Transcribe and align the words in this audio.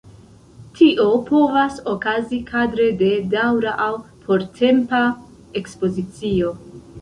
Tio 0.77 1.03
povas 1.27 1.77
okazi 1.91 2.39
kadre 2.47 2.87
de 3.03 3.11
daŭra 3.35 3.75
aŭ 3.89 3.91
portempa 4.25 5.03
ekspozicio. 5.63 6.53